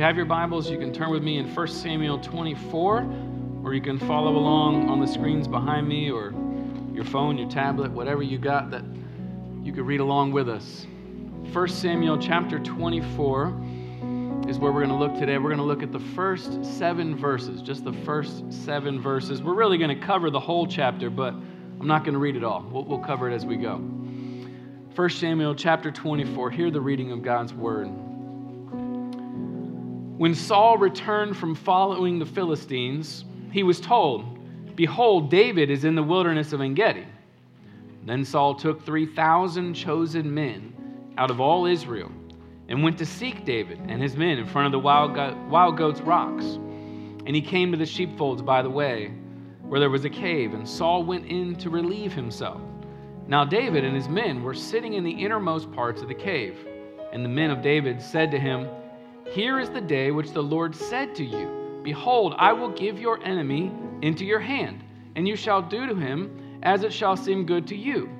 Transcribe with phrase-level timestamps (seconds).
[0.00, 3.06] you have your Bibles, you can turn with me in 1 Samuel 24,
[3.62, 6.32] or you can follow along on the screens behind me, or
[6.90, 8.82] your phone, your tablet, whatever you got that
[9.62, 10.86] you could read along with us.
[11.52, 13.48] 1 Samuel chapter 24
[14.48, 15.36] is where we're going to look today.
[15.36, 19.42] We're going to look at the first seven verses, just the first seven verses.
[19.42, 22.42] We're really going to cover the whole chapter, but I'm not going to read it
[22.42, 22.66] all.
[22.72, 23.76] We'll, we'll cover it as we go.
[23.76, 27.90] 1 Samuel chapter 24, hear the reading of God's word.
[30.20, 36.02] When Saul returned from following the Philistines, he was told, Behold, David is in the
[36.02, 37.06] wilderness of En Gedi.
[38.04, 40.74] Then Saul took 3,000 chosen men
[41.16, 42.12] out of all Israel
[42.68, 45.78] and went to seek David and his men in front of the wild, go- wild
[45.78, 46.44] goats' rocks.
[47.24, 49.14] And he came to the sheepfolds by the way,
[49.62, 52.60] where there was a cave, and Saul went in to relieve himself.
[53.26, 56.58] Now David and his men were sitting in the innermost parts of the cave.
[57.10, 58.68] And the men of David said to him,
[59.30, 63.22] here is the day which the Lord said to you Behold, I will give your
[63.22, 64.82] enemy into your hand,
[65.14, 68.10] and you shall do to him as it shall seem good to you.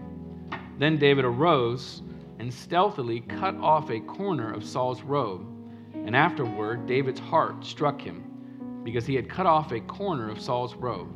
[0.78, 2.02] Then David arose
[2.38, 5.46] and stealthily cut off a corner of Saul's robe.
[5.92, 10.74] And afterward, David's heart struck him, because he had cut off a corner of Saul's
[10.76, 11.12] robe.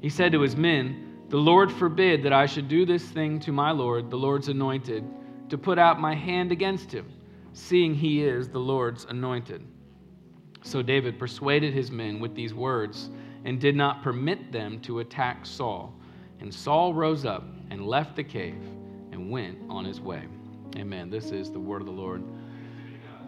[0.00, 3.52] He said to his men, The Lord forbid that I should do this thing to
[3.52, 5.04] my Lord, the Lord's anointed,
[5.50, 7.12] to put out my hand against him
[7.54, 9.64] seeing he is the Lord's anointed.
[10.62, 13.10] So David persuaded his men with these words
[13.44, 15.94] and did not permit them to attack Saul.
[16.40, 18.60] And Saul rose up and left the cave
[19.12, 20.24] and went on his way.
[20.76, 21.10] Amen.
[21.10, 22.24] This is the word of the Lord.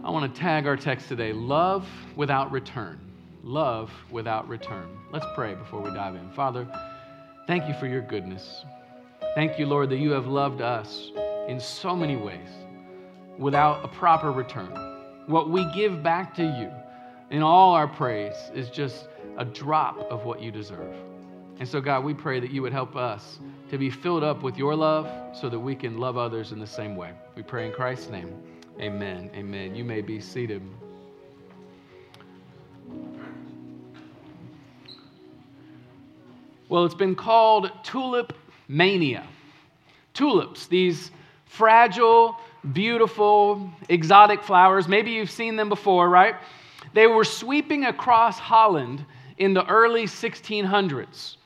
[0.03, 2.99] I want to tag our text today love without return.
[3.45, 4.99] Love without return.
[5.13, 6.33] Let's pray before we dive in.
[6.33, 6.67] Father,
[7.47, 8.65] thank you for your goodness.
[9.37, 11.13] Thank you, Lord, that you have loved us
[11.47, 12.49] in so many ways
[13.39, 14.71] without a proper return.
[15.27, 16.71] What we give back to you
[17.31, 19.09] in all our praise is just
[19.39, 20.95] a drop of what you deserve.
[21.59, 23.39] And so, God, we pray that you would help us
[23.71, 26.67] to be filled up with your love so that we can love others in the
[26.67, 27.13] same way.
[27.35, 28.35] We pray in Christ's name.
[28.81, 29.31] Amen.
[29.35, 29.75] Amen.
[29.75, 30.63] You may be seated.
[36.69, 38.33] Well, it's been called tulip
[38.69, 39.27] mania.
[40.15, 41.11] Tulips, these
[41.47, 42.37] fragile,
[42.73, 44.89] beautiful, exotic flowers.
[44.89, 46.37] Maybe you've seen them before, right?
[46.95, 49.05] They were sweeping across Holland
[49.39, 51.37] in the early 1600s.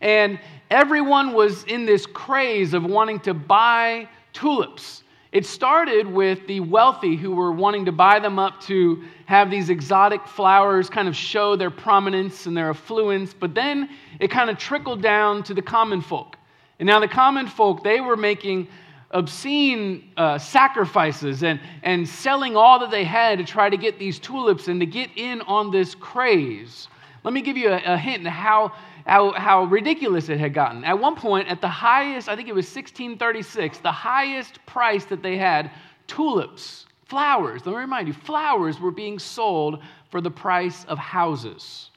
[0.00, 0.38] And
[0.70, 5.02] everyone was in this craze of wanting to buy tulips.
[5.30, 9.68] It started with the wealthy who were wanting to buy them up to have these
[9.68, 13.90] exotic flowers kind of show their prominence and their affluence, but then
[14.20, 16.38] it kind of trickled down to the common folk.
[16.78, 18.68] And now the common folk, they were making
[19.10, 24.18] obscene uh, sacrifices and, and selling all that they had to try to get these
[24.18, 26.88] tulips and to get in on this craze.
[27.24, 28.72] Let me give you a, a hint how,
[29.06, 30.84] how, how ridiculous it had gotten.
[30.84, 35.22] At one point, at the highest, I think it was 1636, the highest price that
[35.22, 35.70] they had,
[36.06, 41.90] tulips, flowers, let me remind you, flowers were being sold for the price of houses.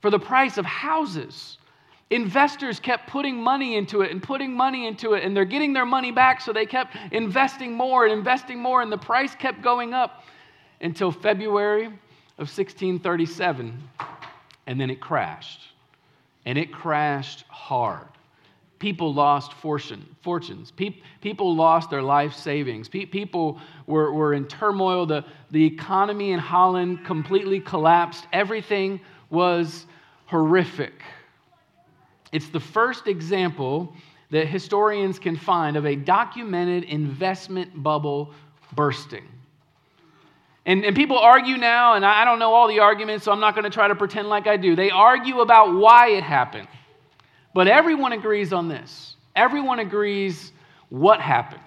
[0.00, 1.57] For the price of houses
[2.10, 5.86] investors kept putting money into it and putting money into it, and they're getting their
[5.86, 9.92] money back, so they kept investing more and investing more, and the price kept going
[9.92, 10.24] up
[10.80, 11.86] until February
[12.38, 13.82] of 1637,
[14.66, 15.60] and then it crashed.
[16.46, 18.06] And it crashed hard.
[18.78, 20.70] People lost fortune, fortunes.
[21.20, 22.88] people lost their life savings.
[22.88, 25.04] people were, were in turmoil.
[25.04, 28.26] The, the economy in Holland completely collapsed.
[28.32, 29.86] Everything was
[30.26, 31.02] horrific.
[32.32, 33.94] It's the first example
[34.30, 38.32] that historians can find of a documented investment bubble
[38.74, 39.24] bursting.
[40.66, 43.54] And, and people argue now, and I don't know all the arguments, so I'm not
[43.54, 44.76] going to try to pretend like I do.
[44.76, 46.68] They argue about why it happened.
[47.54, 49.16] But everyone agrees on this.
[49.34, 50.52] Everyone agrees
[50.90, 51.62] what happened.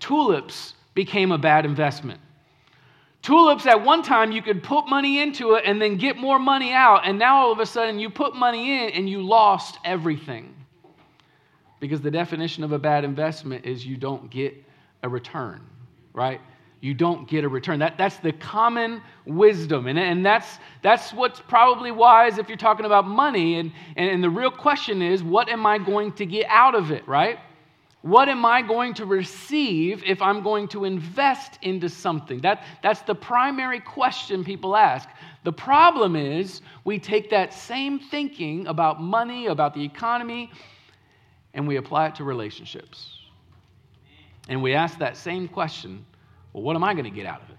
[0.00, 2.20] Tulips became a bad investment.
[3.22, 6.72] Tulips, at one time, you could put money into it and then get more money
[6.72, 7.02] out.
[7.04, 10.54] And now all of a sudden, you put money in and you lost everything.
[11.78, 14.54] Because the definition of a bad investment is you don't get
[15.04, 15.64] a return,
[16.12, 16.40] right?
[16.80, 17.78] You don't get a return.
[17.78, 19.86] That, that's the common wisdom.
[19.86, 23.60] And, and that's, that's what's probably wise if you're talking about money.
[23.60, 26.90] And, and, and the real question is, what am I going to get out of
[26.90, 27.38] it, right?
[28.02, 32.40] What am I going to receive if I'm going to invest into something?
[32.40, 35.08] That, that's the primary question people ask.
[35.44, 40.50] The problem is, we take that same thinking about money, about the economy,
[41.54, 43.18] and we apply it to relationships.
[44.48, 46.04] And we ask that same question
[46.52, 47.56] well, what am I going to get out of it?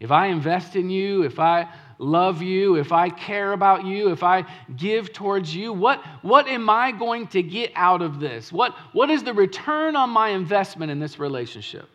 [0.00, 1.68] if I invest in you, if I
[2.00, 6.70] love you, if I care about you, if I give towards you, what, what am
[6.70, 8.50] I going to get out of this?
[8.50, 11.88] What, what is the return on my investment in this relationship?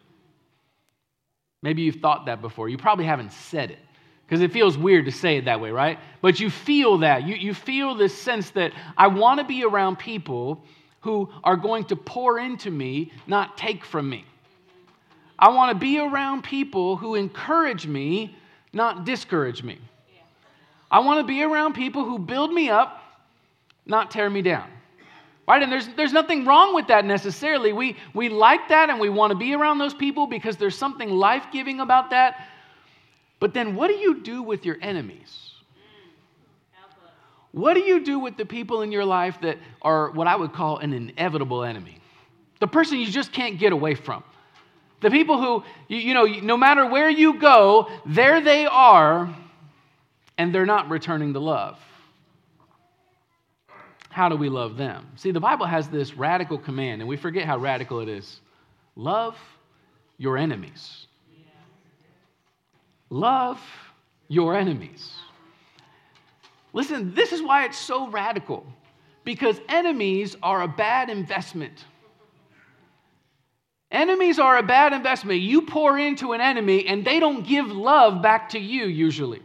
[1.63, 2.69] Maybe you've thought that before.
[2.69, 3.79] You probably haven't said it
[4.27, 5.99] because it feels weird to say it that way, right?
[6.21, 7.27] But you feel that.
[7.27, 10.63] You, you feel this sense that I want to be around people
[11.01, 14.25] who are going to pour into me, not take from me.
[15.37, 18.35] I want to be around people who encourage me,
[18.71, 19.79] not discourage me.
[20.95, 23.01] I want to be around people who build me up,
[23.85, 24.69] not tear me down.
[25.45, 25.61] Right?
[25.61, 27.73] And there's, there's nothing wrong with that necessarily.
[27.73, 31.09] We, we like that and we want to be around those people because there's something
[31.09, 32.47] life giving about that.
[33.41, 35.51] But then what do you do with your enemies?
[37.51, 40.53] What do you do with the people in your life that are what I would
[40.53, 41.97] call an inevitable enemy?
[42.61, 44.23] The person you just can't get away from.
[45.01, 49.35] The people who, you, you know, no matter where you go, there they are,
[50.37, 51.79] and they're not returning the love.
[54.09, 55.07] How do we love them?
[55.15, 58.39] See, the Bible has this radical command, and we forget how radical it is
[58.95, 59.37] love
[60.17, 61.07] your enemies.
[63.09, 63.61] Love
[64.27, 65.11] your enemies.
[66.73, 68.65] Listen, this is why it's so radical
[69.23, 71.85] because enemies are a bad investment.
[73.91, 75.41] Enemies are a bad investment.
[75.41, 79.41] You pour into an enemy and they don't give love back to you usually.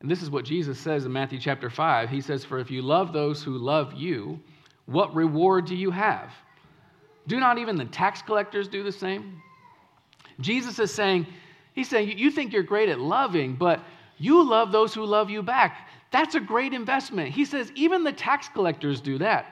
[0.00, 2.10] And this is what Jesus says in Matthew chapter 5.
[2.10, 4.40] He says, For if you love those who love you,
[4.84, 6.30] what reward do you have?
[7.26, 9.42] Do not even the tax collectors do the same?
[10.40, 11.26] Jesus is saying,
[11.72, 13.80] He's saying, You think you're great at loving, but
[14.18, 15.88] you love those who love you back.
[16.10, 17.30] That's a great investment.
[17.30, 19.46] He says, Even the tax collectors do that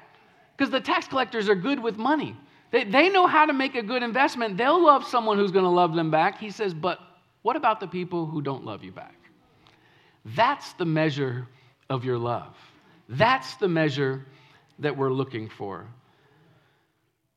[0.57, 2.37] because the tax collectors are good with money.
[2.71, 4.57] They, they know how to make a good investment.
[4.57, 6.39] They'll love someone who's going to love them back.
[6.39, 6.99] He says, But
[7.43, 9.15] what about the people who don't love you back?
[10.25, 11.47] That's the measure
[11.91, 12.57] of your love.
[13.09, 14.25] That's the measure
[14.79, 15.87] that we're looking for.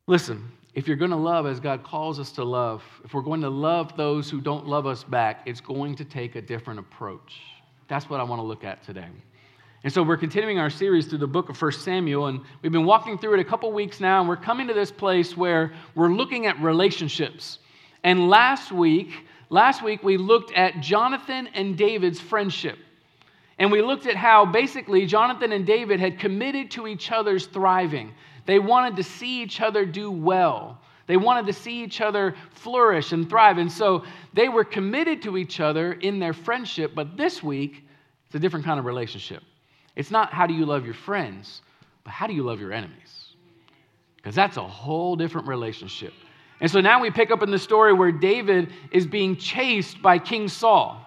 [0.07, 3.41] Listen, if you're going to love as God calls us to love, if we're going
[3.41, 7.41] to love those who don't love us back, it's going to take a different approach.
[7.87, 9.09] That's what I want to look at today.
[9.83, 12.85] And so we're continuing our series through the book of 1 Samuel, and we've been
[12.85, 16.13] walking through it a couple weeks now, and we're coming to this place where we're
[16.13, 17.59] looking at relationships.
[18.03, 22.77] And last week, last week we looked at Jonathan and David's friendship.
[23.59, 28.13] And we looked at how basically Jonathan and David had committed to each other's thriving.
[28.45, 30.79] They wanted to see each other do well.
[31.07, 33.57] They wanted to see each other flourish and thrive.
[33.57, 34.03] And so
[34.33, 36.93] they were committed to each other in their friendship.
[36.93, 37.83] But this week,
[38.25, 39.41] it's a different kind of relationship.
[39.95, 41.61] It's not how do you love your friends,
[42.03, 43.33] but how do you love your enemies?
[44.17, 46.13] Because that's a whole different relationship.
[46.59, 50.17] And so now we pick up in the story where David is being chased by
[50.17, 51.03] King Saul.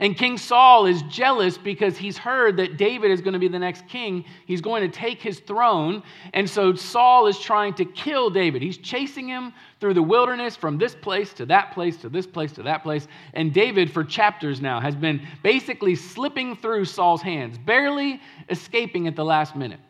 [0.00, 3.58] And King Saul is jealous because he's heard that David is going to be the
[3.58, 4.24] next king.
[4.46, 6.02] He's going to take his throne.
[6.32, 8.60] And so Saul is trying to kill David.
[8.60, 12.52] He's chasing him through the wilderness from this place to that place to this place
[12.52, 13.06] to that place.
[13.34, 19.14] And David, for chapters now, has been basically slipping through Saul's hands, barely escaping at
[19.14, 19.80] the last minute.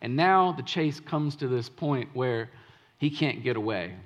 [0.00, 2.50] And now the chase comes to this point where
[3.02, 3.96] he can't get away.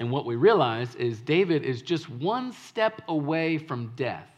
[0.00, 4.28] And what we realize is David is just one step away from death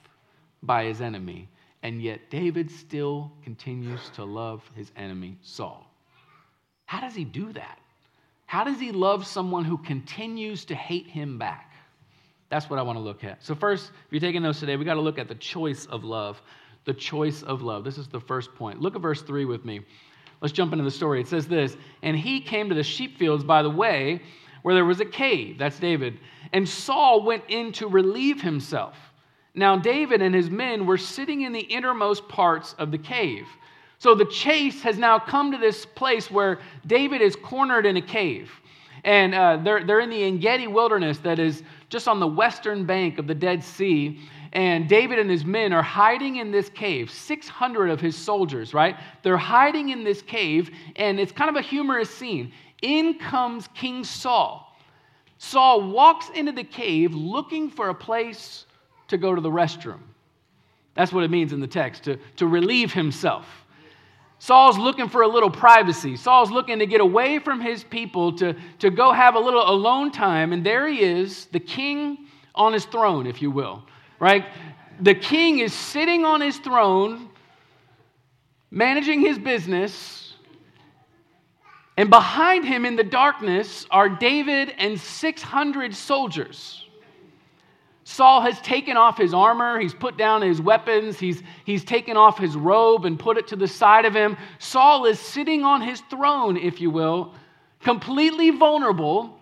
[0.62, 1.48] by his enemy,
[1.82, 5.90] and yet David still continues to love his enemy, Saul.
[6.84, 7.78] How does he do that?
[8.44, 11.72] How does he love someone who continues to hate him back?
[12.50, 13.42] That's what I want to look at.
[13.42, 16.04] So, first, if you're taking notes today, we got to look at the choice of
[16.04, 16.42] love.
[16.84, 17.84] The choice of love.
[17.84, 18.82] This is the first point.
[18.82, 19.80] Look at verse 3 with me.
[20.40, 21.20] Let's jump into the story.
[21.20, 24.22] It says this And he came to the sheep fields by the way
[24.62, 25.58] where there was a cave.
[25.58, 26.18] That's David.
[26.52, 28.96] And Saul went in to relieve himself.
[29.54, 33.46] Now, David and his men were sitting in the innermost parts of the cave.
[33.98, 38.02] So the chase has now come to this place where David is cornered in a
[38.02, 38.50] cave.
[39.04, 43.18] And uh, they're, they're in the Engedi wilderness that is just on the western bank
[43.18, 44.20] of the Dead Sea.
[44.52, 48.96] And David and his men are hiding in this cave, 600 of his soldiers, right?
[49.22, 52.52] They're hiding in this cave, and it's kind of a humorous scene.
[52.82, 54.66] In comes King Saul.
[55.38, 58.66] Saul walks into the cave looking for a place
[59.08, 60.00] to go to the restroom.
[60.94, 63.46] That's what it means in the text, to, to relieve himself.
[64.40, 66.16] Saul's looking for a little privacy.
[66.16, 70.10] Saul's looking to get away from his people to, to go have a little alone
[70.10, 70.52] time.
[70.52, 73.84] And there he is, the king on his throne, if you will,
[74.20, 74.46] right?
[75.00, 77.30] The king is sitting on his throne,
[78.70, 80.20] managing his business
[82.00, 86.86] and behind him in the darkness are David and 600 soldiers.
[88.04, 92.38] Saul has taken off his armor, he's put down his weapons, he's, he's taken off
[92.38, 94.38] his robe and put it to the side of him.
[94.58, 97.34] Saul is sitting on his throne, if you will,
[97.80, 99.38] completely vulnerable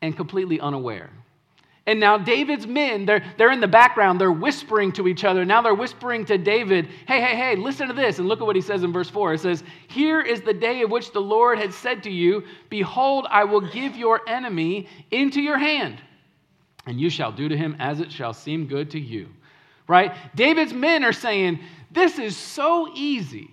[0.00, 1.10] and completely unaware.
[1.90, 5.44] And now David's men, they're, they're in the background, they're whispering to each other.
[5.44, 8.20] Now they're whispering to David, hey, hey, hey, listen to this.
[8.20, 9.34] And look at what he says in verse 4.
[9.34, 13.26] It says, Here is the day of which the Lord had said to you, Behold,
[13.28, 16.00] I will give your enemy into your hand,
[16.86, 19.26] and you shall do to him as it shall seem good to you.
[19.88, 20.14] Right?
[20.36, 21.58] David's men are saying,
[21.90, 23.50] This is so easy,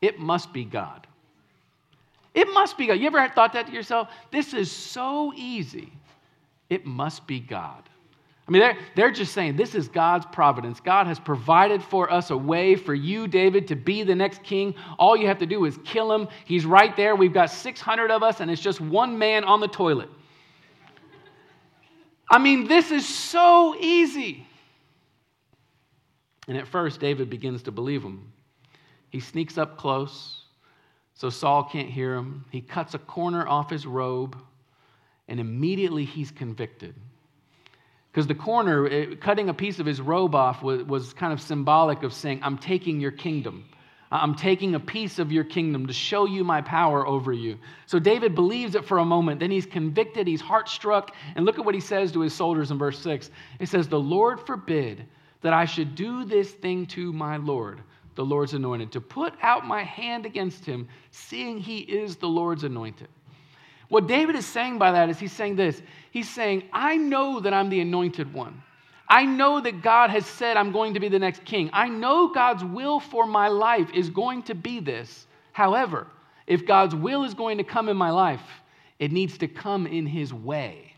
[0.00, 1.06] it must be God.
[2.34, 2.94] It must be God.
[2.94, 4.08] You ever thought that to yourself?
[4.32, 5.92] This is so easy
[6.72, 7.88] it must be God.
[8.48, 10.80] I mean, they're, they're just saying this is God's providence.
[10.80, 14.74] God has provided for us a way for you, David, to be the next king.
[14.98, 16.28] All you have to do is kill him.
[16.44, 17.14] He's right there.
[17.14, 20.08] We've got 600 of us, and it's just one man on the toilet.
[22.30, 24.46] I mean, this is so easy.
[26.48, 28.32] And at first, David begins to believe him.
[29.10, 30.42] He sneaks up close
[31.14, 32.44] so Saul can't hear him.
[32.50, 34.36] He cuts a corner off his robe
[35.32, 36.94] and immediately he's convicted.
[38.10, 41.32] Because the corner, it, eh, cutting a piece of his robe off, was, was kind
[41.32, 43.64] of symbolic of saying, I'm taking your kingdom.
[44.10, 47.56] I'm taking a piece of your kingdom to show you my power over you.
[47.86, 49.40] So David believes it for a moment.
[49.40, 51.14] Then he's convicted, he's heart struck.
[51.34, 53.30] And look at what he says to his soldiers in verse 6.
[53.58, 55.06] It says, The Lord forbid
[55.40, 57.80] that I should do this thing to my Lord,
[58.16, 62.64] the Lord's anointed, to put out my hand against him, seeing he is the Lord's
[62.64, 63.08] anointed.
[63.92, 65.82] What David is saying by that is he's saying this
[66.12, 68.62] He's saying, I know that I'm the anointed one.
[69.06, 71.68] I know that God has said I'm going to be the next king.
[71.74, 75.26] I know God's will for my life is going to be this.
[75.52, 76.06] However,
[76.46, 78.40] if God's will is going to come in my life,
[78.98, 80.94] it needs to come in His way.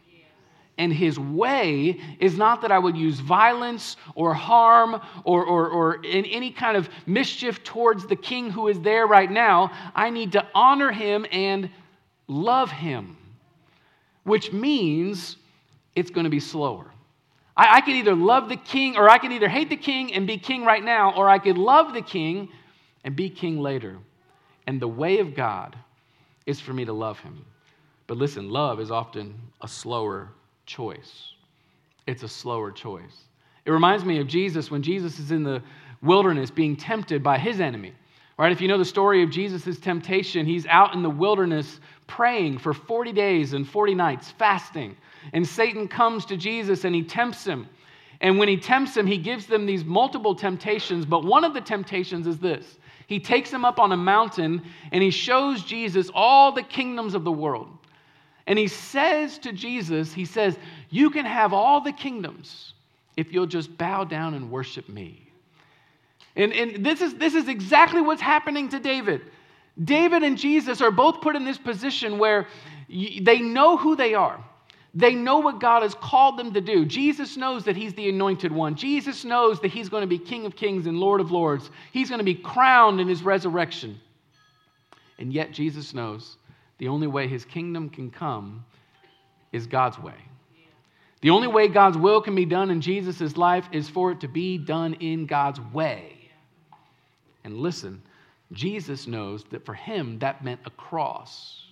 [0.79, 6.05] And His way is not that I would use violence or harm or, or, or
[6.05, 9.73] in any kind of mischief towards the king who is there right now.
[9.97, 11.69] I need to honor Him and
[12.27, 13.17] love him,
[14.25, 15.37] which means
[15.95, 16.87] it's going to be slower.
[17.57, 20.39] I, I either love the king, or I could either hate the king and be
[20.39, 22.49] king right now, or I could love the king
[23.05, 23.99] and be king later.
[24.67, 25.77] And the way of God
[26.47, 27.45] is for me to love him.
[28.07, 30.31] But listen, love is often a slower
[30.67, 31.33] choice.
[32.07, 33.25] It's a slower choice.
[33.65, 35.63] It reminds me of Jesus when Jesus is in the
[36.03, 37.95] wilderness being tempted by his enemy.
[38.37, 38.51] Right?
[38.51, 42.75] If you know the story of Jesus' temptation, he's out in the wilderness praying for
[42.75, 44.97] 40 days and 40 nights, fasting.
[45.33, 47.69] And Satan comes to Jesus and he tempts him.
[48.21, 51.05] And when he tempts him, he gives them these multiple temptations.
[51.05, 54.63] But one of the temptations is this He takes him up on a mountain
[54.93, 57.69] and he shows Jesus all the kingdoms of the world.
[58.47, 60.59] And he says to Jesus, He says,
[60.91, 62.75] You can have all the kingdoms
[63.17, 65.24] if you'll just bow down and worship me.
[66.37, 69.23] And, and this, is, this is exactly what's happening to David.
[69.83, 72.47] David and Jesus are both put in this position where
[72.89, 74.43] they know who they are.
[74.97, 76.85] They know what God has called them to do.
[76.85, 78.77] Jesus knows that He's the anointed one.
[78.77, 81.69] Jesus knows that He's going to be King of kings and Lord of lords.
[81.93, 83.99] He's going to be crowned in His resurrection.
[85.19, 86.37] And yet, Jesus knows
[86.79, 88.65] the only way His kingdom can come
[89.51, 90.15] is God's way.
[91.23, 94.29] The only way God's will can be done in Jesus' life is for it to
[94.29, 96.14] be done in God's way.
[97.45, 98.03] And listen,
[98.53, 101.65] Jesus knows that for him, that meant a cross.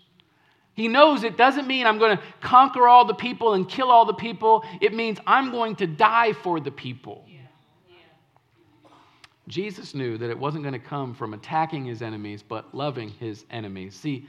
[0.74, 4.04] He knows it doesn't mean I'm going to conquer all the people and kill all
[4.04, 4.64] the people.
[4.80, 7.24] It means I'm going to die for the people.
[7.28, 7.40] Yeah.
[7.88, 8.90] Yeah.
[9.48, 13.44] Jesus knew that it wasn't going to come from attacking his enemies, but loving his
[13.50, 13.94] enemies.
[13.94, 14.26] See,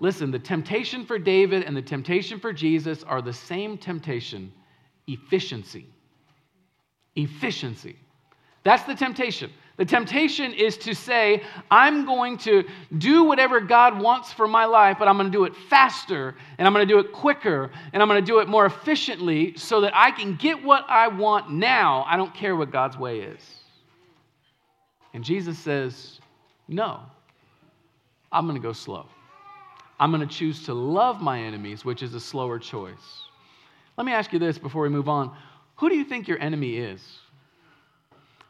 [0.00, 4.52] listen, the temptation for David and the temptation for Jesus are the same temptation
[5.06, 5.86] efficiency.
[7.14, 7.96] Efficiency.
[8.64, 9.50] That's the temptation.
[9.78, 12.64] The temptation is to say, I'm going to
[12.98, 16.66] do whatever God wants for my life, but I'm going to do it faster, and
[16.66, 19.80] I'm going to do it quicker, and I'm going to do it more efficiently so
[19.82, 22.04] that I can get what I want now.
[22.08, 23.40] I don't care what God's way is.
[25.14, 26.18] And Jesus says,
[26.66, 27.00] No,
[28.32, 29.06] I'm going to go slow.
[30.00, 33.22] I'm going to choose to love my enemies, which is a slower choice.
[33.96, 35.36] Let me ask you this before we move on.
[35.76, 37.00] Who do you think your enemy is?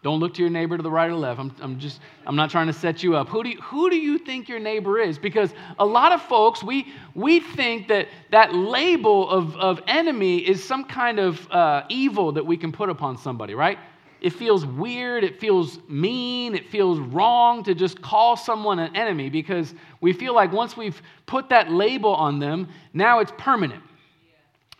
[0.02, 1.40] Don't look to your neighbor to the right or left.
[1.40, 3.28] I'm, I'm just, I'm not trying to set you up.
[3.28, 5.18] Who do you, who do you think your neighbor is?
[5.18, 10.62] Because a lot of folks, we, we think that that label of, of enemy is
[10.62, 13.78] some kind of uh, evil that we can put upon somebody, right?
[14.20, 19.30] It feels weird, it feels mean, it feels wrong to just call someone an enemy
[19.30, 23.82] because we feel like once we've put that label on them, now it's permanent.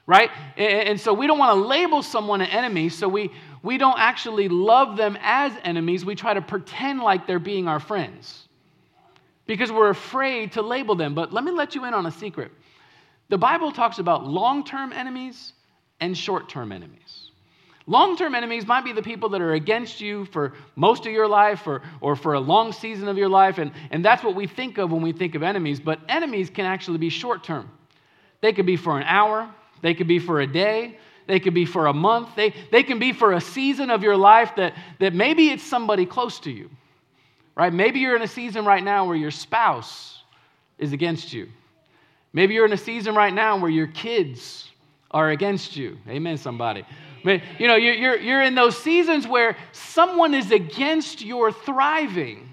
[0.09, 0.31] right?
[0.57, 3.31] And so we don't want to label someone an enemy, so we,
[3.63, 6.05] we don't actually love them as enemies.
[6.05, 8.49] We try to pretend like they're being our friends
[9.47, 11.15] because we're afraid to label them.
[11.15, 12.53] But let me let you in on a secret.
[13.29, 15.53] The Bible talks about long term enemies
[16.01, 17.31] and short term enemies.
[17.87, 21.27] Long term enemies might be the people that are against you for most of your
[21.27, 24.47] life or, or for a long season of your life, and, and that's what we
[24.47, 25.81] think of when we think of enemies.
[25.81, 27.71] But enemies can actually be short term.
[28.43, 29.51] They could be for an hour,
[29.81, 30.99] they could be for a day,
[31.29, 34.17] they could be for a month, they, they can be for a season of your
[34.17, 36.71] life that, that maybe it's somebody close to you,
[37.55, 37.73] right?
[37.73, 40.23] Maybe you're in a season right now where your spouse
[40.79, 41.49] is against you.
[42.33, 44.71] Maybe you're in a season right now where your kids
[45.11, 45.99] are against you.
[46.09, 46.85] Amen, somebody.
[47.25, 52.49] You know, you're, you're in those seasons where someone is against your thriving.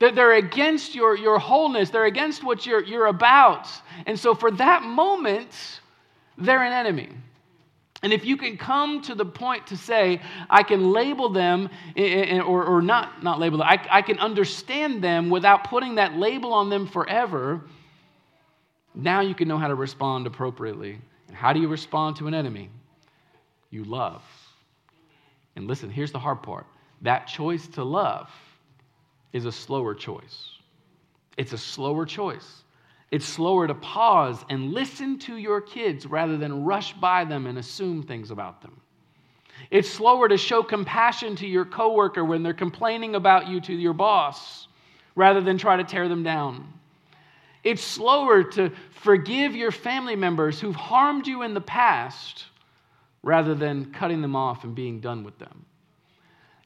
[0.00, 1.88] They're against your, your wholeness.
[1.88, 3.68] They're against what you're, you're about.
[4.04, 5.80] And so, for that moment,
[6.36, 7.08] they're an enemy.
[8.02, 12.02] And if you can come to the point to say, I can label them, eh,
[12.02, 15.96] eh, eh, or, or not, not label them, I, I can understand them without putting
[15.96, 17.62] that label on them forever,
[18.94, 20.98] now you can know how to respond appropriately.
[21.28, 22.70] And how do you respond to an enemy?
[23.70, 24.22] You love.
[25.56, 26.66] And listen, here's the hard part
[27.02, 28.30] that choice to love
[29.32, 30.50] is a slower choice.
[31.36, 32.62] It's a slower choice.
[33.10, 37.58] It's slower to pause and listen to your kids rather than rush by them and
[37.58, 38.80] assume things about them.
[39.70, 43.92] It's slower to show compassion to your coworker when they're complaining about you to your
[43.92, 44.68] boss
[45.14, 46.72] rather than try to tear them down.
[47.62, 48.70] It's slower to
[49.02, 52.46] forgive your family members who've harmed you in the past
[53.22, 55.66] rather than cutting them off and being done with them.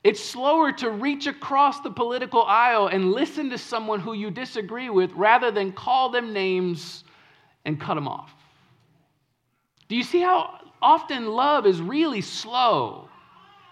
[0.05, 4.91] It's slower to reach across the political aisle and listen to someone who you disagree
[4.91, 7.05] with rather than call them names
[7.65, 8.35] and cut them off.
[9.89, 13.09] Do you see how often love is really slow?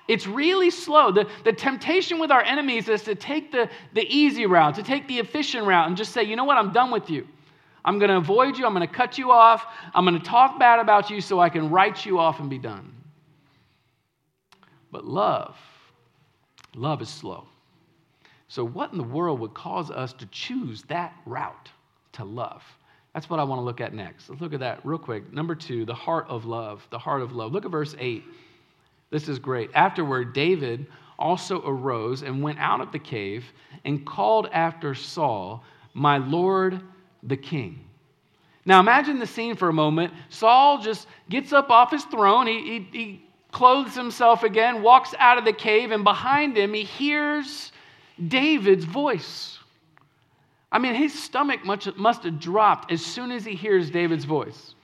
[0.08, 1.12] It's really slow.
[1.12, 5.06] The, the temptation with our enemies is to take the, the easy route, to take
[5.08, 7.26] the efficient route, and just say, you know what, I'm done with you.
[7.84, 8.64] I'm going to avoid you.
[8.64, 9.66] I'm going to cut you off.
[9.94, 12.58] I'm going to talk bad about you so I can write you off and be
[12.58, 12.94] done.
[14.90, 15.56] But love,
[16.74, 17.46] Love is slow.
[18.48, 21.70] So, what in the world would cause us to choose that route
[22.12, 22.62] to love?
[23.14, 24.28] That's what I want to look at next.
[24.28, 25.32] Let's look at that real quick.
[25.32, 26.86] Number two, the heart of love.
[26.90, 27.52] The heart of love.
[27.52, 28.24] Look at verse 8.
[29.10, 29.70] This is great.
[29.74, 30.86] Afterward, David
[31.18, 33.44] also arose and went out of the cave
[33.84, 35.62] and called after Saul,
[35.94, 36.80] My Lord
[37.22, 37.84] the king.
[38.64, 40.12] Now imagine the scene for a moment.
[40.28, 42.46] Saul just gets up off his throne.
[42.46, 46.84] He, he, he clothes himself again, walks out of the cave, and behind him, he
[46.84, 47.70] hears
[48.28, 49.58] David's voice.
[50.72, 54.74] I mean, his stomach must have dropped as soon as he hears David's voice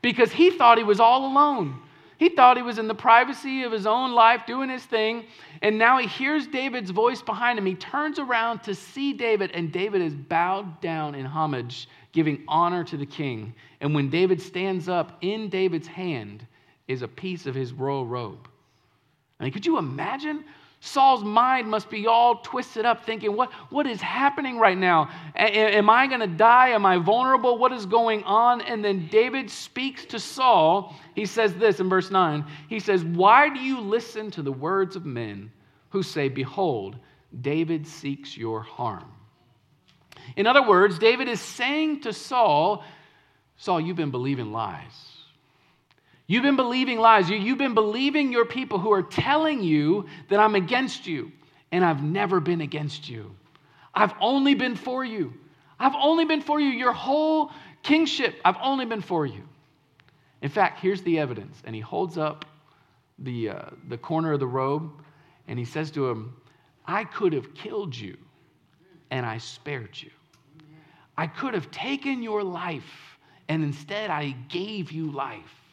[0.00, 1.80] because he thought he was all alone.
[2.16, 5.24] He thought he was in the privacy of his own life doing his thing,
[5.62, 7.66] and now he hears David's voice behind him.
[7.66, 12.84] He turns around to see David, and David is bowed down in homage, giving honor
[12.84, 13.52] to the king.
[13.80, 16.46] And when David stands up in David's hand,
[16.88, 18.48] is a piece of his royal robe.
[19.40, 20.44] I mean, could you imagine?
[20.80, 25.08] Saul's mind must be all twisted up, thinking, What, what is happening right now?
[25.34, 26.68] A- am I going to die?
[26.68, 27.56] Am I vulnerable?
[27.56, 28.60] What is going on?
[28.60, 30.94] And then David speaks to Saul.
[31.14, 34.94] He says this in verse 9 He says, Why do you listen to the words
[34.94, 35.50] of men
[35.88, 36.98] who say, Behold,
[37.40, 39.10] David seeks your harm?
[40.36, 42.84] In other words, David is saying to Saul,
[43.56, 45.13] Saul, you've been believing lies.
[46.26, 47.28] You've been believing lies.
[47.28, 51.30] You, have been believing your people who are telling you that I'm against you,
[51.70, 53.34] and I've never been against you.
[53.94, 55.34] I've only been for you.
[55.78, 56.70] I've only been for you.
[56.70, 59.42] Your whole kingship, I've only been for you.
[60.40, 61.60] In fact, here's the evidence.
[61.64, 62.46] And he holds up
[63.18, 64.90] the, uh, the corner of the robe,
[65.46, 66.34] and he says to him,
[66.86, 68.16] I could have killed you,
[69.10, 70.10] and I spared you.
[71.16, 75.63] I could have taken your life, and instead I gave you life.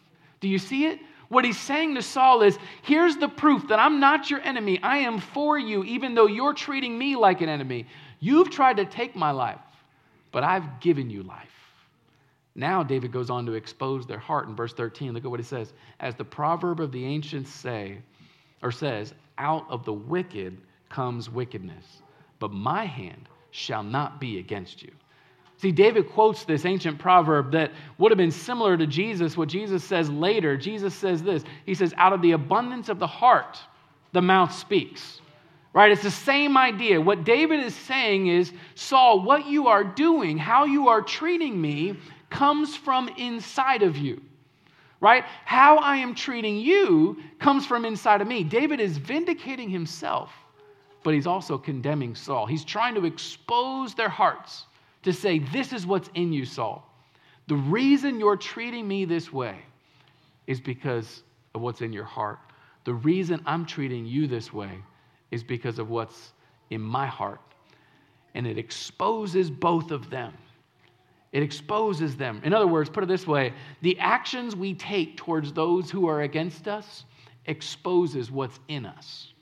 [0.41, 0.99] Do you see it?
[1.29, 4.81] What he's saying to Saul is here's the proof that I'm not your enemy.
[4.83, 7.85] I am for you, even though you're treating me like an enemy.
[8.19, 9.61] You've tried to take my life,
[10.33, 11.47] but I've given you life.
[12.53, 15.13] Now, David goes on to expose their heart in verse 13.
[15.13, 15.71] Look at what he says.
[16.01, 17.99] As the proverb of the ancients say,
[18.61, 20.57] or says, out of the wicked
[20.89, 22.01] comes wickedness,
[22.39, 24.91] but my hand shall not be against you.
[25.61, 29.83] See, David quotes this ancient proverb that would have been similar to Jesus, what Jesus
[29.83, 30.57] says later.
[30.57, 33.59] Jesus says this He says, Out of the abundance of the heart,
[34.11, 35.21] the mouth speaks.
[35.71, 35.91] Right?
[35.91, 36.99] It's the same idea.
[36.99, 41.95] What David is saying is, Saul, what you are doing, how you are treating me,
[42.31, 44.19] comes from inside of you.
[44.99, 45.23] right?
[45.45, 48.43] How I am treating you comes from inside of me.
[48.43, 50.31] David is vindicating himself,
[51.03, 52.47] but he's also condemning Saul.
[52.47, 54.65] He's trying to expose their hearts
[55.03, 56.87] to say, This is what's in you, Saul.
[57.47, 59.57] The reason you're treating me this way
[60.47, 62.39] is because of what's in your heart.
[62.85, 64.71] The reason I'm treating you this way
[65.31, 66.33] is because of what's
[66.69, 67.41] in my heart.
[68.33, 70.33] And it exposes both of them.
[71.31, 72.41] It exposes them.
[72.43, 76.21] In other words, put it this way the actions we take towards those who are
[76.21, 77.05] against us
[77.45, 79.33] exposes what's in us.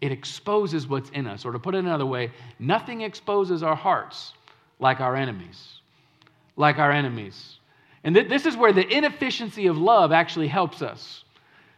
[0.00, 1.44] It exposes what's in us.
[1.44, 4.34] Or to put it another way, nothing exposes our hearts
[4.78, 5.80] like our enemies.
[6.56, 7.58] Like our enemies.
[8.04, 11.24] And th- this is where the inefficiency of love actually helps us.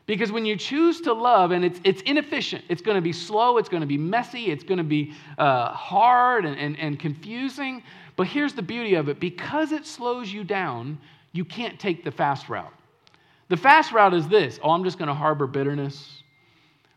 [0.06, 3.58] Because when you choose to love, and it's, it's inefficient, it's going to be slow,
[3.58, 7.82] it's going to be messy, it's going to be uh, hard and, and, and confusing.
[8.16, 10.98] But here's the beauty of it because it slows you down,
[11.32, 12.72] you can't take the fast route.
[13.48, 16.22] The fast route is this oh, I'm just going to harbor bitterness.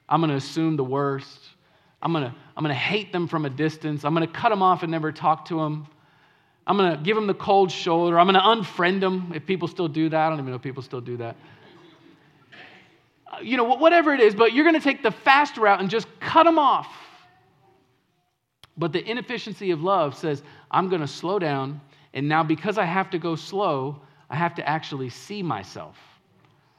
[0.08, 1.40] I'm going to assume the worst.
[2.02, 4.04] I'm going to, I'm going to hate them from a distance.
[4.04, 5.88] I'm going to cut them off and never talk to them.
[6.72, 8.18] I'm going to give them the cold shoulder.
[8.18, 10.18] I'm going to unfriend them if people still do that.
[10.18, 11.36] I don't even know if people still do that.
[13.42, 16.08] You know, whatever it is, but you're going to take the fast route and just
[16.22, 16.88] cut them off.
[18.78, 21.82] But the inefficiency of love says, I'm going to slow down.
[22.14, 25.98] And now, because I have to go slow, I have to actually see myself.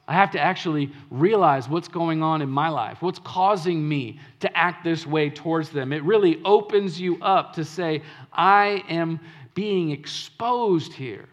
[0.09, 4.57] I have to actually realize what's going on in my life, what's causing me to
[4.57, 5.93] act this way towards them.
[5.93, 8.03] It really opens you up to say,
[8.33, 9.21] I am
[9.55, 11.29] being exposed here.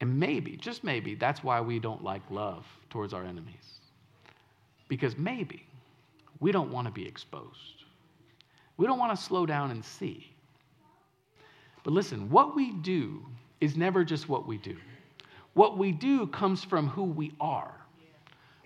[0.00, 3.80] And maybe, just maybe, that's why we don't like love towards our enemies.
[4.88, 5.66] Because maybe
[6.40, 7.84] we don't want to be exposed.
[8.76, 10.30] We don't want to slow down and see.
[11.84, 13.24] But listen, what we do
[13.60, 14.76] is never just what we do.
[15.54, 17.74] What we do comes from who we are.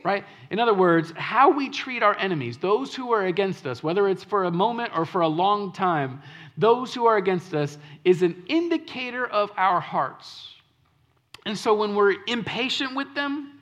[0.04, 0.24] Right?
[0.50, 4.22] In other words, how we treat our enemies, those who are against us, whether it's
[4.22, 6.22] for a moment or for a long time,
[6.56, 10.54] those who are against us is an indicator of our hearts.
[11.46, 13.60] And so when we're impatient with them,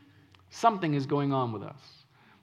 [0.50, 1.78] something is going on with us.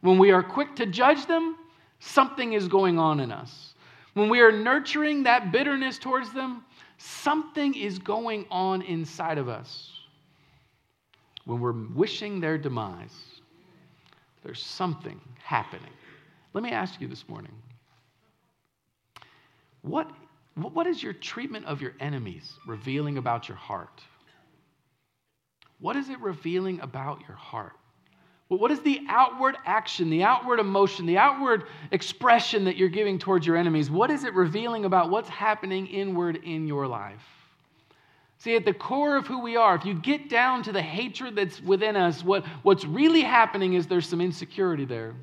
[0.02, 1.56] When we are quick to judge them,
[2.00, 3.74] something is going on in us.
[4.14, 6.64] When we are nurturing that bitterness towards them,
[6.98, 9.92] something is going on inside of us.
[11.46, 13.33] When we're wishing their demise,
[14.44, 15.92] there's something happening.
[16.54, 17.52] Let me ask you this morning
[19.82, 20.10] what,
[20.56, 24.02] what is your treatment of your enemies revealing about your heart?
[25.80, 27.74] What is it revealing about your heart?
[28.48, 33.48] What is the outward action, the outward emotion, the outward expression that you're giving towards
[33.48, 33.90] your enemies?
[33.90, 37.43] What is it revealing about what's happening inward in your life?
[38.44, 41.34] See, at the core of who we are, if you get down to the hatred
[41.34, 45.16] that's within us, what, what's really happening is there's some insecurity there.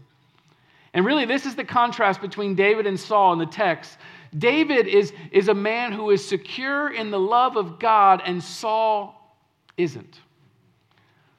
[0.94, 3.98] And really, this is the contrast between David and Saul in the text.
[4.38, 9.36] David is, is a man who is secure in the love of God, and Saul
[9.76, 10.18] isn't.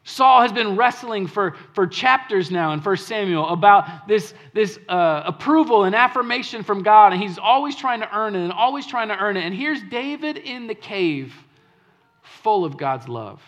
[0.04, 5.24] Saul has been wrestling for, for chapters now in 1 Samuel about this, this uh,
[5.26, 9.08] approval and affirmation from God, and he's always trying to earn it and always trying
[9.08, 9.42] to earn it.
[9.42, 11.34] And here's David in the cave,
[12.44, 13.42] full of God's love.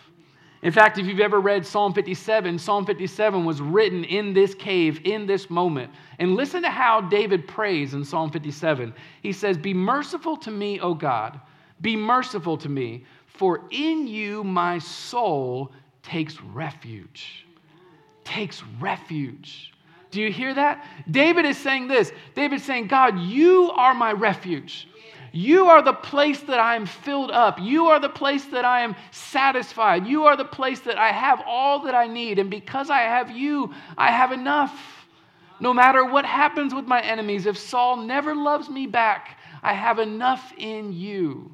[0.62, 4.98] In fact, if you've ever read Psalm 57, Psalm 57 was written in this cave,
[5.04, 5.92] in this moment.
[6.18, 8.94] And listen to how David prays in Psalm 57.
[9.22, 11.38] He says, Be merciful to me, O God,
[11.82, 15.70] be merciful to me, for in you my soul
[16.02, 17.46] takes refuge.
[18.24, 19.74] Takes refuge.
[20.10, 20.86] Do you hear that?
[21.10, 22.10] David is saying this.
[22.34, 24.88] David's saying, God, you are my refuge.
[25.34, 27.58] You are the place that I am filled up.
[27.60, 30.06] You are the place that I am satisfied.
[30.06, 32.38] You are the place that I have all that I need.
[32.38, 34.72] And because I have you, I have enough.
[35.58, 39.98] No matter what happens with my enemies, if Saul never loves me back, I have
[39.98, 41.50] enough in you.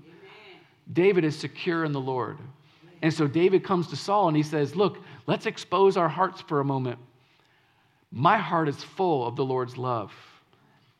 [0.93, 2.37] David is secure in the Lord.
[3.01, 6.61] And so David comes to Saul and he says, Look, let's expose our hearts for
[6.61, 6.99] a moment.
[8.13, 10.13] My heart is full of the Lord's love,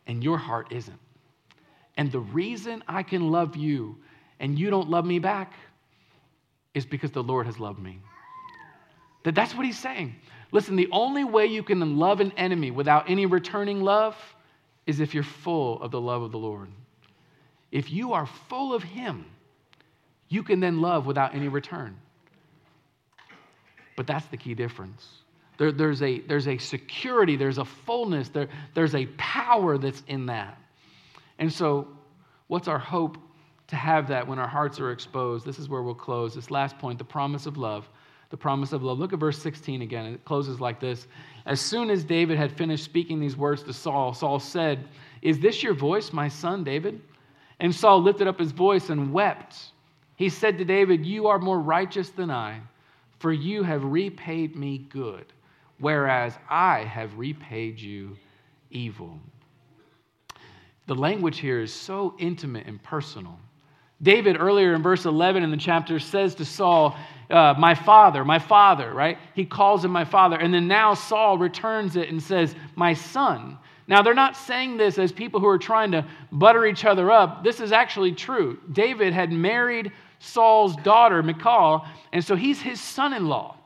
[0.07, 0.99] and your heart isn't.
[2.01, 3.95] And the reason I can love you
[4.39, 5.53] and you don't love me back
[6.73, 8.01] is because the Lord has loved me.
[9.25, 10.17] That that's what he's saying.
[10.51, 14.17] Listen, the only way you can love an enemy without any returning love
[14.87, 16.71] is if you're full of the love of the Lord.
[17.71, 19.27] If you are full of him,
[20.31, 21.99] you can then love without any return.
[23.99, 25.07] But that's the key difference.
[25.59, 30.25] There, there's, a, there's a security, there's a fullness, there, there's a power that's in
[30.27, 30.57] that.
[31.41, 31.89] And so,
[32.47, 33.19] what's our hope
[33.67, 35.45] to have that when our hearts are exposed?
[35.45, 36.35] This is where we'll close.
[36.35, 37.89] This last point the promise of love.
[38.29, 39.01] the promise of love.
[39.01, 40.07] Look at verse 16 again.
[40.07, 41.09] It closes like this.
[41.47, 44.87] As soon as David had finished speaking these words to Saul, Saul said,
[45.21, 47.01] Is this your voice, my son David?
[47.59, 49.57] And Saul lifted up his voice and wept.
[50.15, 52.61] He said to David, You are more righteous than I,
[53.19, 55.33] for you have repaid me good,
[55.79, 58.17] whereas I have repaid you
[58.71, 59.19] evil.
[60.91, 63.39] The language here is so intimate and personal.
[64.03, 66.97] David, earlier in verse 11 in the chapter, says to Saul,
[67.31, 69.17] uh, My father, my father, right?
[69.37, 70.35] He calls him my father.
[70.35, 73.57] And then now Saul returns it and says, My son.
[73.87, 77.45] Now, they're not saying this as people who are trying to butter each other up.
[77.45, 78.59] This is actually true.
[78.73, 83.57] David had married Saul's daughter, Michal, and so he's his son in law.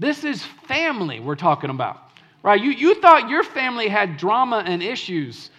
[0.00, 2.10] This is family we're talking about,
[2.42, 2.60] right?
[2.60, 5.52] You, you thought your family had drama and issues.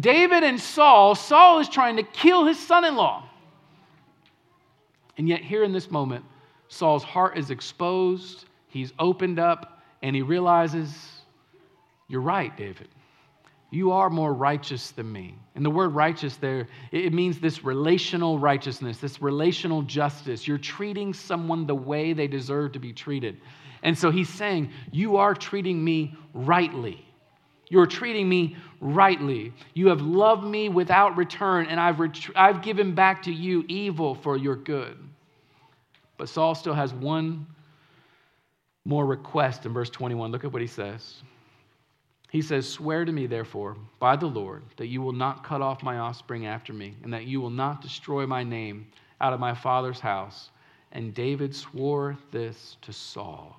[0.00, 3.28] David and Saul, Saul is trying to kill his son in law.
[5.18, 6.24] And yet, here in this moment,
[6.68, 10.94] Saul's heart is exposed, he's opened up, and he realizes,
[12.08, 12.88] You're right, David.
[13.70, 15.34] You are more righteous than me.
[15.54, 20.46] And the word righteous there, it means this relational righteousness, this relational justice.
[20.46, 23.40] You're treating someone the way they deserve to be treated.
[23.82, 27.05] And so he's saying, You are treating me rightly.
[27.68, 29.52] You're treating me rightly.
[29.74, 34.14] You have loved me without return, and I've, ret- I've given back to you evil
[34.14, 34.96] for your good.
[36.16, 37.46] But Saul still has one
[38.84, 40.30] more request in verse 21.
[40.30, 41.22] Look at what he says.
[42.30, 45.82] He says, Swear to me, therefore, by the Lord, that you will not cut off
[45.82, 48.86] my offspring after me, and that you will not destroy my name
[49.20, 50.50] out of my father's house.
[50.92, 53.56] And David swore this to Saul.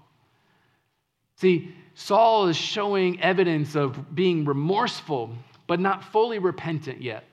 [1.38, 5.34] See, Saul is showing evidence of being remorseful,
[5.68, 7.24] but not fully repentant yet.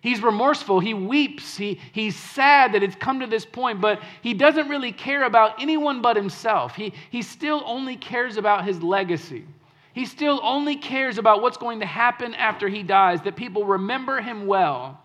[0.00, 0.78] He's remorseful.
[0.78, 1.56] He weeps.
[1.56, 5.60] He, he's sad that it's come to this point, but he doesn't really care about
[5.60, 6.76] anyone but himself.
[6.76, 9.44] He, he still only cares about his legacy.
[9.92, 14.20] He still only cares about what's going to happen after he dies, that people remember
[14.20, 15.00] him well.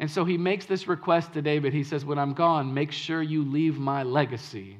[0.00, 1.72] And so he makes this request to David.
[1.72, 4.78] He says, When I'm gone, make sure you leave my legacy.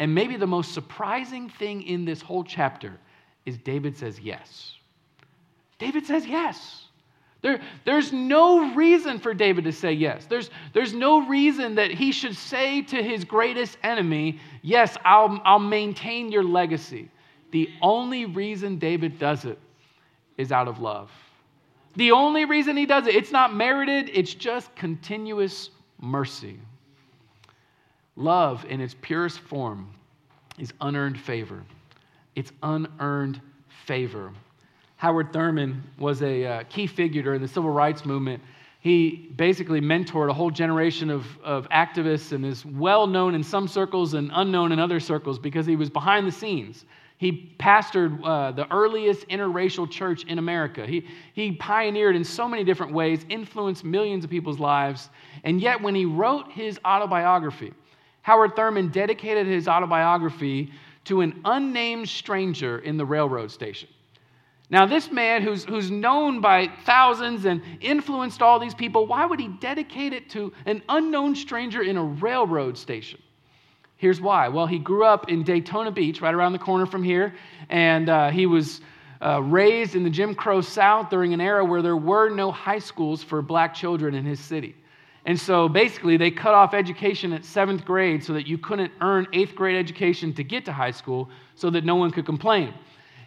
[0.00, 2.98] And maybe the most surprising thing in this whole chapter
[3.44, 4.76] is David says yes.
[5.78, 6.86] David says yes.
[7.42, 10.24] There, there's no reason for David to say yes.
[10.26, 15.58] There's, there's no reason that he should say to his greatest enemy, Yes, I'll, I'll
[15.58, 17.10] maintain your legacy.
[17.50, 19.58] The only reason David does it
[20.38, 21.10] is out of love.
[21.96, 26.58] The only reason he does it, it's not merited, it's just continuous mercy.
[28.16, 29.90] Love, in its purest form,
[30.58, 31.62] is unearned favor.
[32.34, 33.40] It's unearned
[33.86, 34.32] favor.
[34.96, 38.42] Howard Thurman was a uh, key figure during the civil rights movement.
[38.80, 43.68] He basically mentored a whole generation of, of activists and is well known in some
[43.68, 46.84] circles and unknown in other circles because he was behind the scenes.
[47.20, 50.86] He pastored uh, the earliest interracial church in America.
[50.86, 55.10] He, he pioneered in so many different ways, influenced millions of people's lives.
[55.44, 57.74] And yet, when he wrote his autobiography,
[58.22, 60.72] Howard Thurman dedicated his autobiography
[61.04, 63.88] to an unnamed stranger in the railroad station.
[64.70, 69.40] Now, this man who's, who's known by thousands and influenced all these people, why would
[69.40, 73.20] he dedicate it to an unknown stranger in a railroad station?
[73.96, 74.48] Here's why.
[74.48, 77.34] Well, he grew up in Daytona Beach, right around the corner from here,
[77.68, 78.80] and uh, he was
[79.20, 82.78] uh, raised in the Jim Crow South during an era where there were no high
[82.78, 84.76] schools for black children in his city.
[85.26, 89.26] And so basically, they cut off education at seventh grade so that you couldn't earn
[89.32, 92.72] eighth grade education to get to high school so that no one could complain.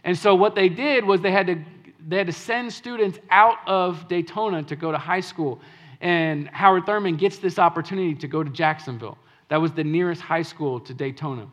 [0.04, 1.64] And so what they did was they had to
[2.06, 5.62] they had to send students out of Daytona to go to high school.
[6.02, 9.18] And Howard Thurman gets this opportunity to go to Jacksonville.
[9.48, 11.48] That was the nearest high school to Daytona.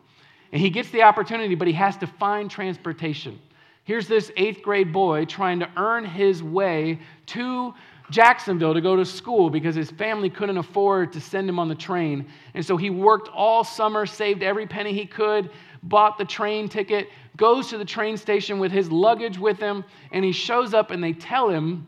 [0.53, 3.39] And he gets the opportunity, but he has to find transportation.
[3.85, 7.75] Here's this eighth grade boy trying to earn his way to
[8.11, 11.75] Jacksonville to go to school because his family couldn't afford to send him on the
[11.75, 12.27] train.
[12.55, 15.51] And so he worked all summer, saved every penny he could,
[15.83, 20.25] bought the train ticket, goes to the train station with his luggage with him, and
[20.25, 21.87] he shows up and they tell him,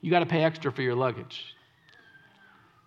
[0.00, 1.54] You got to pay extra for your luggage.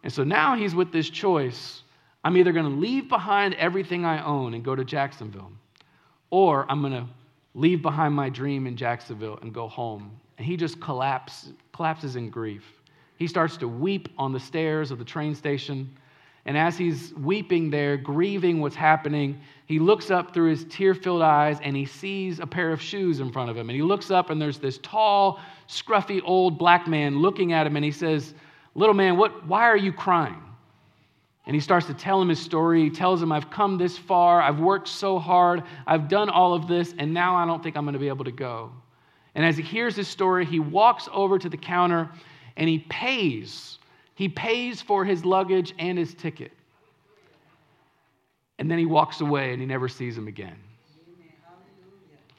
[0.04, 1.84] And so now he's with this choice
[2.24, 5.52] I'm either going to leave behind everything I own and go to Jacksonville,
[6.30, 7.08] or I'm going to
[7.56, 10.21] leave behind my dream in Jacksonville and go home.
[10.42, 12.64] And he just collapse, collapses in grief.
[13.18, 15.96] He starts to weep on the stairs of the train station.
[16.48, 21.22] And as he's weeping there, grieving what's happening, he looks up through his tear filled
[21.22, 23.70] eyes and he sees a pair of shoes in front of him.
[23.70, 27.76] And he looks up and there's this tall, scruffy old black man looking at him
[27.76, 28.34] and he says,
[28.74, 30.42] Little man, what, why are you crying?
[31.46, 32.82] And he starts to tell him his story.
[32.86, 34.42] He tells him, I've come this far.
[34.42, 35.62] I've worked so hard.
[35.86, 38.26] I've done all of this, and now I don't think I'm going to be able
[38.26, 38.72] to go.
[39.36, 42.10] And as he hears his story, he walks over to the counter
[42.58, 43.80] and he pays.
[44.16, 46.52] He pays for his luggage and his ticket.
[48.60, 50.58] And then he walks away and he never sees him again.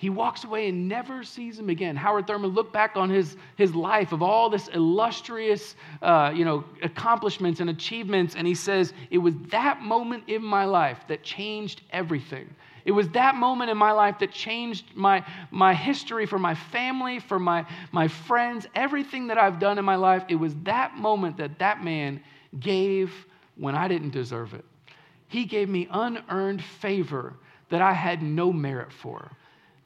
[0.03, 1.95] He walks away and never sees him again.
[1.95, 6.65] Howard Thurman looked back on his, his life of all this illustrious uh, you know,
[6.83, 11.83] accomplishments and achievements, and he says, It was that moment in my life that changed
[11.91, 12.53] everything.
[12.85, 17.19] It was that moment in my life that changed my, my history for my family,
[17.19, 20.25] for my, my friends, everything that I've done in my life.
[20.29, 22.23] It was that moment that that man
[22.59, 23.13] gave
[23.57, 24.65] when I didn't deserve it.
[25.29, 27.35] He gave me unearned favor
[27.71, 29.31] that I had no merit for.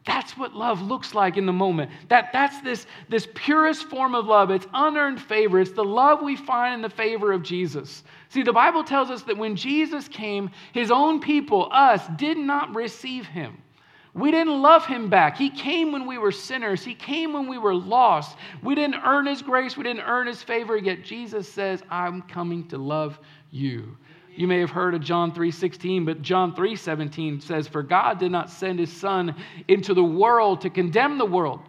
[0.05, 1.91] That's what love looks like in the moment.
[2.09, 4.51] That, that's this, this purest form of love.
[4.51, 5.59] It's unearned favor.
[5.61, 8.05] It's the love we find in the favor of Jesus.
[8.29, 12.75] See, the Bible tells us that when Jesus came, his own people, us, did not
[12.75, 13.62] receive him.
[14.15, 15.37] We didn't love him back.
[15.37, 16.83] He came when we were sinners.
[16.83, 18.37] He came when we were lost.
[18.62, 19.77] We didn't earn his grace.
[19.77, 20.77] We didn't earn his favor.
[20.77, 23.19] Yet Jesus says, I'm coming to love
[23.51, 23.97] you.
[24.35, 28.51] You may have heard of John 3:16, but John 3:17 says, "For God did not
[28.51, 29.35] send his son
[29.67, 31.61] into the world to condemn the world,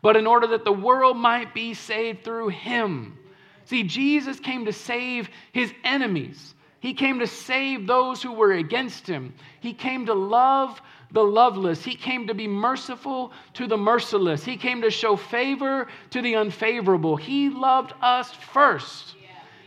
[0.00, 3.18] but in order that the world might be saved through him."
[3.64, 6.54] See, Jesus came to save his enemies.
[6.80, 9.32] He came to save those who were against him.
[9.60, 11.82] He came to love the loveless.
[11.82, 14.44] He came to be merciful to the merciless.
[14.44, 17.16] He came to show favor to the unfavorable.
[17.16, 19.16] He loved us first.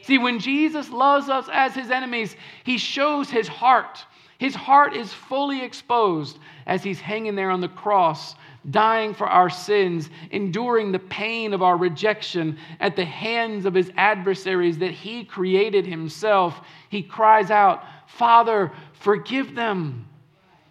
[0.04, 4.06] See, when Jesus loves us as his enemies, he shows his heart.
[4.38, 8.36] His heart is fully exposed as he's hanging there on the cross,
[8.70, 13.92] dying for our sins, enduring the pain of our rejection at the hands of his
[13.98, 16.60] adversaries that he created himself.
[16.90, 20.08] He cries out, Father, forgive them.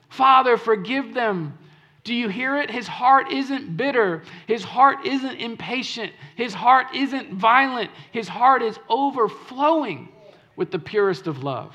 [0.09, 1.57] Father, forgive them.
[2.05, 2.71] Do you hear it?
[2.71, 4.23] His heart isn't bitter.
[4.47, 6.13] His heart isn't impatient.
[6.37, 7.91] His heart isn't violent.
[8.13, 10.09] His heart is overflowing
[10.55, 11.75] with the purest of love.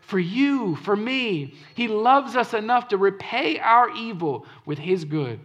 [0.00, 5.40] For you, for me, He loves us enough to repay our evil with His good.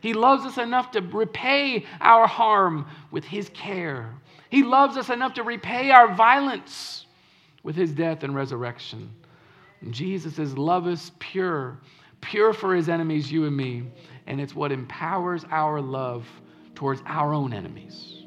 [0.00, 4.14] He loves us enough to repay our harm with His care.
[4.50, 7.06] He loves us enough to repay our violence
[7.62, 9.10] with His death and resurrection.
[9.90, 11.78] Jesus' love is pure
[12.20, 13.84] pure for his enemies, you and me,
[14.26, 16.26] and it's what empowers our love
[16.74, 18.24] towards our own enemies.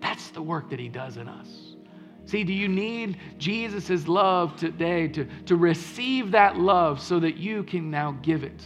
[0.00, 1.76] That's the work that he does in us.
[2.24, 7.62] See, do you need Jesus' love today to, to receive that love so that you
[7.62, 8.62] can now give it?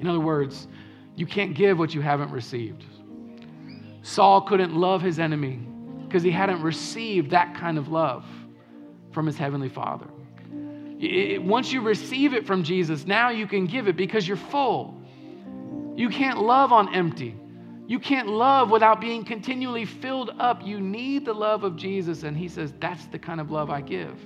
[0.00, 0.66] In other words,
[1.16, 2.84] you can't give what you haven't received.
[4.02, 5.60] Saul couldn't love his enemy
[6.06, 8.24] because he hadn't received that kind of love
[9.12, 10.06] from his heavenly Father.
[10.98, 15.00] It, once you receive it from Jesus, now you can give it because you're full.
[15.96, 17.36] You can't love on empty.
[17.86, 20.64] You can't love without being continually filled up.
[20.64, 23.80] You need the love of Jesus, and He says, That's the kind of love I
[23.82, 24.18] give.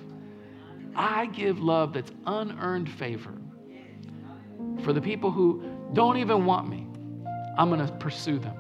[0.95, 3.35] I give love that's unearned favor.
[4.85, 6.78] For the people who don't even want me,
[7.59, 8.55] I'm going to pursue them.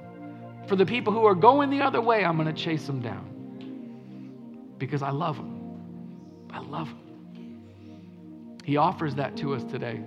[0.67, 4.75] For the people who are going the other way, I'm going to chase them down.
[4.77, 6.49] Because I love them.
[6.51, 8.59] I love them.
[8.65, 10.03] He offers that to us today.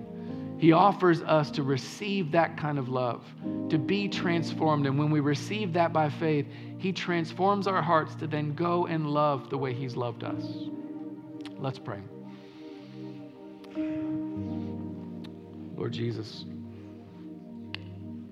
[0.58, 3.24] He offers us to receive that kind of love,
[3.70, 4.86] to be transformed.
[4.86, 6.46] And when we receive that by faith,
[6.78, 10.44] He transforms our hearts to then go and love the way He's loved us.
[11.58, 11.98] Let's pray.
[15.74, 16.44] Lord Jesus,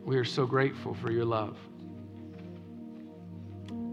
[0.04, 1.56] we are so grateful for your love.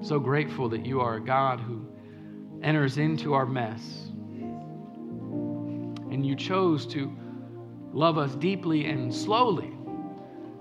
[0.01, 1.85] So grateful that you are a God who
[2.63, 4.09] enters into our mess
[6.09, 7.11] and you chose to
[7.93, 9.73] love us deeply and slowly.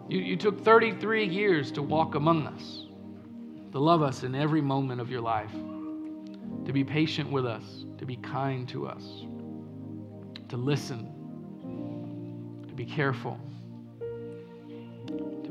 [0.08, 2.86] You, you took 33 years to walk among us,
[3.72, 5.52] to love us in every moment of your life,
[6.64, 9.24] to be patient with us, to be kind to us,
[10.48, 13.38] to listen, to be careful,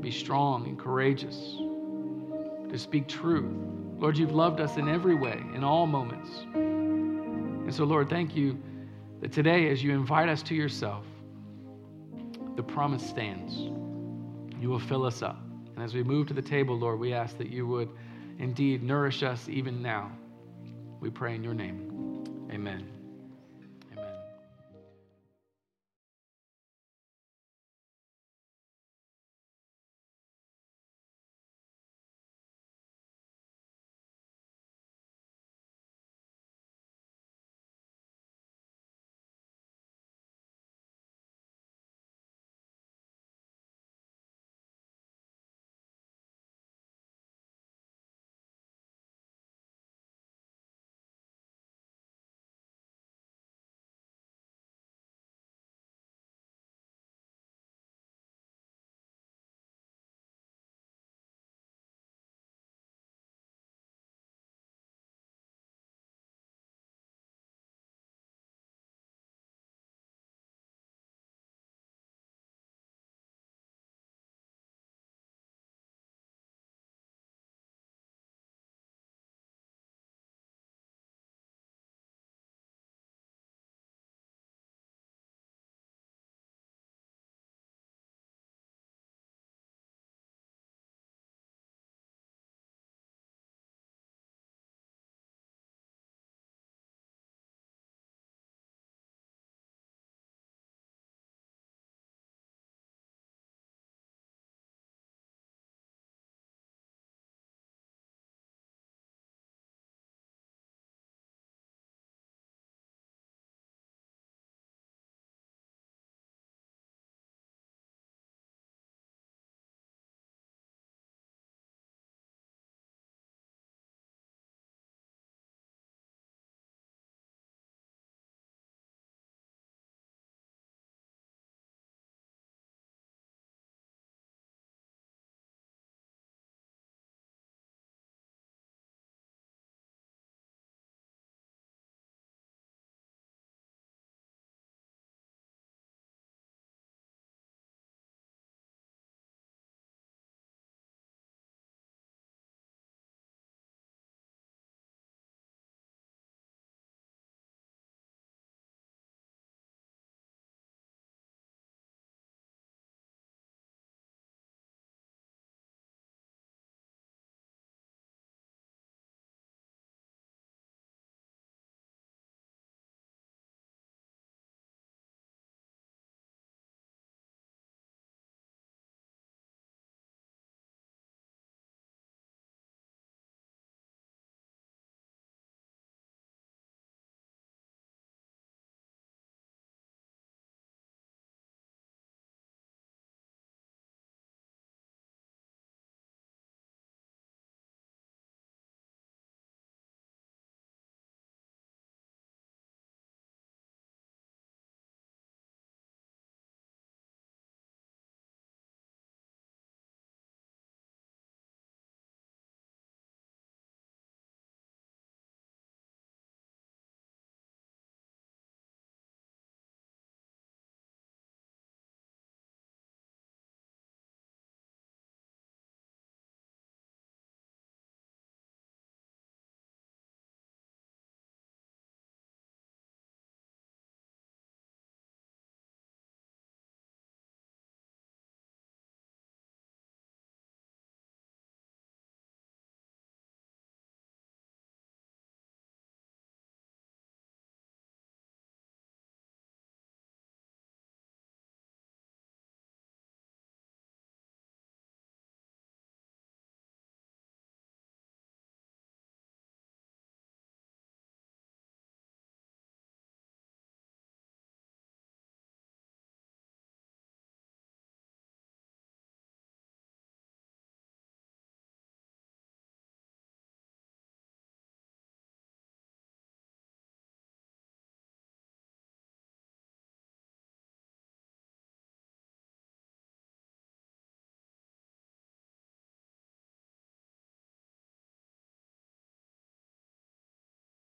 [0.06, 1.56] be strong and courageous,
[2.70, 3.52] to speak truth.
[3.98, 6.30] Lord, you've loved us in every way, in all moments.
[6.54, 8.62] And so, Lord, thank you
[9.22, 11.06] that today, as you invite us to yourself,
[12.56, 13.56] the promise stands.
[14.62, 15.42] You will fill us up.
[15.74, 17.90] And as we move to the table, Lord, we ask that you would
[18.38, 20.12] indeed nourish us even now.
[21.00, 22.48] We pray in your name.
[22.52, 22.95] Amen.